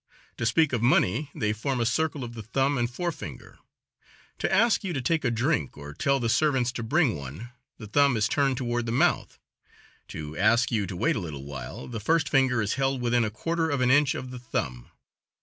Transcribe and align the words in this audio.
To 0.37 0.47
speak 0.47 0.73
of 0.73 0.81
money 0.81 1.29
they 1.35 1.53
form 1.53 1.79
a 1.79 1.85
circle 1.85 2.23
of 2.23 2.33
the 2.33 2.41
thumb 2.41 2.75
and 2.75 2.89
forefinger; 2.89 3.59
to 4.39 4.51
ask 4.51 4.83
you 4.83 4.93
to 4.93 4.99
take 4.99 5.23
a 5.23 5.29
drink 5.29 5.77
or 5.77 5.93
tell 5.93 6.19
the 6.19 6.27
servants 6.27 6.71
to 6.71 6.81
bring 6.81 7.15
one, 7.15 7.51
the 7.77 7.85
thumb 7.85 8.17
is 8.17 8.27
turned 8.27 8.57
toward 8.57 8.87
the 8.87 8.91
mouth; 8.91 9.37
to 10.07 10.35
ask 10.35 10.71
you 10.71 10.87
to 10.87 10.95
wait 10.97 11.15
a 11.15 11.19
little 11.19 11.43
while, 11.45 11.87
the 11.87 11.99
first 11.99 12.29
finger 12.29 12.63
is 12.63 12.73
held 12.81 12.99
within 12.99 13.23
a 13.23 13.29
quarter 13.29 13.69
of 13.69 13.79
an 13.79 13.91
inch 13.91 14.15
of 14.15 14.31
the 14.31 14.39
thumb. 14.39 14.89